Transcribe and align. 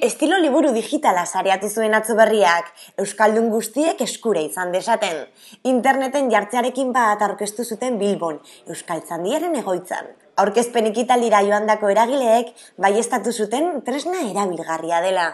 estilo 0.00 0.38
liburu 0.38 0.70
digitala 0.74 1.24
sareatu 1.26 1.68
zuen 1.68 1.94
atzo 1.98 2.14
berriak, 2.18 2.70
Euskaldun 3.02 3.48
guztiek 3.50 4.00
eskure 4.04 4.44
izan 4.46 4.70
desaten. 4.74 5.24
Interneten 5.72 6.30
jartzearekin 6.30 6.92
bat 6.94 7.22
aurkeztu 7.26 7.64
zuten 7.64 7.98
Bilbon, 7.98 8.38
Euskaltzandiaren 8.68 9.58
egoitzan. 9.62 10.14
Aurkezpen 10.38 10.92
ikitaldira 10.92 11.42
joandako 11.48 11.90
eragileek 11.90 12.54
baiestatu 12.78 13.34
zuten 13.34 13.82
tresna 13.82 14.22
erabilgarria 14.30 15.02
dela. 15.02 15.28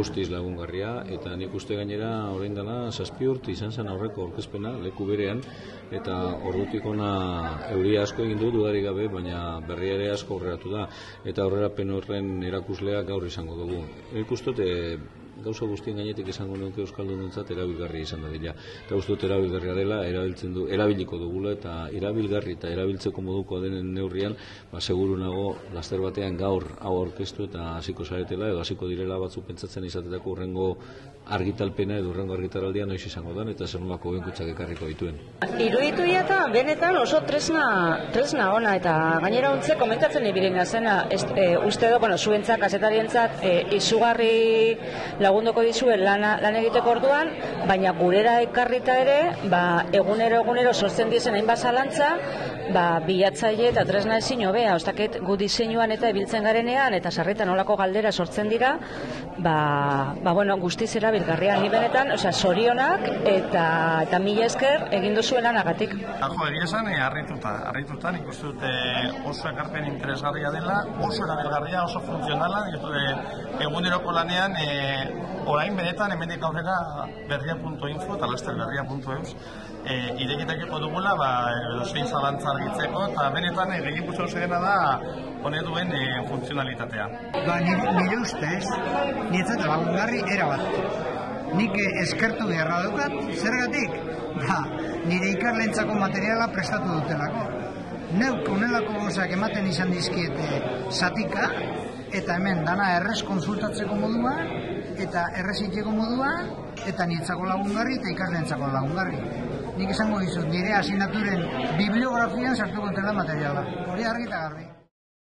Guztiz 0.00 0.30
lagungarria 0.32 0.90
eta 1.12 1.34
nik 1.36 1.52
uste 1.58 1.76
gainera 1.76 2.10
orain 2.32 2.54
dela 2.56 2.76
zazpi 2.88 3.26
urte 3.28 3.52
izan 3.52 3.74
zen 3.76 3.90
aurreko 3.92 4.22
aurkezpena 4.24 4.72
leku 4.84 5.04
berean 5.10 5.42
eta 5.98 6.14
ordutik 6.50 6.86
ona 6.88 7.10
euria 7.74 8.06
asko 8.06 8.24
egin 8.24 8.40
du 8.40 8.48
dudarik 8.54 8.86
gabe 8.86 9.10
baina 9.12 9.42
berria 9.68 9.98
ere 9.98 10.08
asko 10.14 10.38
aurreratu 10.38 10.72
da 10.72 10.86
eta 11.32 11.44
aurrerapen 11.44 11.92
horren 11.98 12.30
erakuslea 12.52 13.02
gaur 13.10 13.26
izango 13.28 13.58
dugu. 13.60 13.82
Nik 14.14 14.32
uste 14.38 14.56
gauza 15.44 15.66
guztien 15.66 15.96
gainetik 16.00 16.28
izango 16.32 16.56
nuke 16.60 16.82
euskaldunentzat 16.84 17.50
erabilgarri 17.54 18.02
izan 18.06 18.24
dadila. 18.26 18.54
Eta 18.86 18.98
uste 18.98 19.14
dut 19.14 19.26
erabilgarria 19.28 19.74
dela, 19.78 20.00
erabiltzen 20.06 20.54
du, 20.54 20.66
erabiliko 20.72 21.18
dugula 21.20 21.54
eta 21.56 21.76
erabilgarri 21.96 22.56
eta 22.58 22.70
erabiltzeko 22.72 23.24
moduko 23.24 23.60
denen 23.64 23.92
neurrian, 23.94 24.36
ba, 24.72 24.80
seguru 24.80 25.16
nago, 25.20 25.46
laster 25.74 26.02
batean 26.02 26.36
gaur 26.40 26.66
hau 26.80 26.96
orkestu 27.00 27.48
eta 27.48 27.76
hasiko 27.76 28.04
zaretela, 28.04 28.50
edo 28.50 28.60
hasiko 28.60 28.88
direla 28.90 29.18
batzu 29.20 29.44
pentsatzen 29.46 29.86
izatetako 29.90 30.36
urrengo 30.36 30.68
argitalpena 31.30 31.98
edo 32.00 32.10
urrengo 32.10 32.34
argitaraldia 32.34 32.86
noiz 32.88 33.02
izango 33.06 33.34
dan, 33.36 33.52
eta 33.52 33.66
zer 33.66 33.82
nolako 33.82 34.14
benkutsak 34.16 34.50
ekarriko 34.54 34.88
dituen. 34.90 35.18
Iruditu 35.62 36.06
eta 36.10 36.40
benetan 36.52 36.96
oso 36.98 37.20
tresna, 37.26 37.64
tresna 38.14 38.50
ona, 38.54 38.74
eta 38.80 38.94
gainera 39.22 39.52
ontze 39.54 39.76
komentatzen 39.78 40.26
ibirina 40.26 40.64
zena, 40.64 40.96
e, 41.10 41.46
uste 41.56 41.90
do, 41.92 42.00
bueno, 42.02 42.18
zuentzak, 42.18 42.64
azetarientzat, 42.66 43.38
e, 43.44 43.54
izugarri 43.76 44.76
lagunduko 45.30 45.62
dizuen 45.62 46.02
lana, 46.02 46.34
lan 46.42 46.58
egiteko 46.58 46.96
orduan, 46.96 47.30
baina 47.70 47.94
gurera 47.94 48.40
ekarrita 48.42 48.98
ere, 48.98 49.18
ba, 49.52 49.86
egunero 49.94 50.42
egunero 50.42 50.74
sortzen 50.74 51.12
dizen 51.12 51.38
hainbat 51.38 51.62
zalantza, 51.62 52.10
ba, 52.74 52.84
bilatzaile 53.06 53.68
eta 53.70 53.84
tresna 53.86 54.18
ezin 54.22 54.42
hobea, 54.48 54.74
ostaket 54.78 55.20
gu 55.26 55.36
diseinuan 55.38 55.94
eta 55.94 56.10
ibiltzen 56.10 56.46
garenean 56.46 56.94
eta 56.98 57.10
sarritan 57.10 57.50
olako 57.54 57.76
galdera 57.78 58.12
sortzen 58.12 58.50
dira, 58.50 58.72
ba, 59.38 60.14
ba 60.24 60.34
bueno, 60.36 60.56
guztiz 60.58 60.90
erabilgarria 60.98 61.58
ni 61.62 61.70
benetan, 61.72 62.10
osea, 62.16 62.32
sorionak 62.32 63.06
eta 63.30 63.64
eta 64.06 64.20
mila 64.22 64.46
esker 64.50 64.88
egin 64.98 65.14
duzuen 65.18 65.46
lanagatik. 65.46 65.94
Jo, 65.94 66.48
egia 66.48 66.66
esan, 66.66 66.90
eh, 66.90 66.98
harrituta, 67.06 67.54
harrituta, 67.70 68.12
nik 68.16 68.28
uste 68.34 68.50
dute 68.50 68.72
oso 69.30 69.48
ekarpen 69.50 69.86
interesgarria 69.92 70.50
dela, 70.54 70.80
oso 71.06 71.24
erabilgarria, 71.26 71.84
oso 71.84 72.02
funtzionala, 72.06 72.66
eh, 72.74 73.14
eguneroko 73.66 74.12
lanean, 74.12 74.56
e, 74.56 75.19
orain 75.46 75.76
benetan 75.76 76.12
hemendik 76.14 76.42
aurrera 76.46 76.76
berria.info 77.28 78.16
eta 78.16 78.28
lasterberria.eus 78.30 79.34
e, 79.84 79.94
irekiteko 80.24 80.80
dugula 80.82 81.14
ba, 81.18 81.30
edozein 81.72 82.06
zalantza 82.06 82.50
argitzeko 82.52 83.06
eta 83.08 83.28
benetan 83.36 83.72
e, 83.74 83.80
gehien 83.86 84.06
gutxo 84.08 84.26
dena 84.34 84.60
da 84.64 84.74
hone 85.42 85.62
duen 85.66 85.92
e, 85.96 86.02
funtzionalitatea. 86.28 87.06
Ba, 87.46 87.58
nire 87.64 88.18
ustez, 88.20 88.64
nintzen 89.30 89.64
lagungarri 89.64 90.22
erabat. 90.34 90.66
Nik 91.56 91.74
eskertu 92.04 92.46
beharra 92.46 92.82
dukat, 92.86 93.16
zergatik? 93.40 93.96
Ba, 94.40 94.60
nire 95.08 95.32
ikarlentzako 95.36 95.96
materiala 96.04 96.50
prestatu 96.54 97.00
dutelako. 97.00 97.48
Neuk 98.20 98.48
unelako 98.50 98.96
gozak 99.04 99.32
ematen 99.36 99.68
izan 99.70 99.92
dizkiete 99.94 100.60
satika, 100.90 101.46
eta 102.12 102.36
hemen 102.36 102.64
dana 102.66 102.88
errez 102.96 103.20
konsultatzeko 103.28 103.96
modua, 104.00 104.34
eta 105.04 105.26
errezitzeko 105.42 105.94
modua, 105.94 106.32
eta 106.86 107.06
nietzako 107.12 107.46
lagungarri 107.52 107.96
eta 108.00 108.12
ikarlentzako 108.16 108.72
lagungarri. 108.74 109.22
Nik 109.78 109.94
esango 109.94 110.18
dizut, 110.24 110.50
nire 110.50 110.74
asinaturen 110.80 111.46
bibliografian 111.78 112.56
sartuko 112.56 112.92
dela 112.96 113.16
materiala. 113.22 113.64
Hori 113.86 114.12
argi 114.12 114.28
eta 114.28 114.44
garbi. 114.48 114.68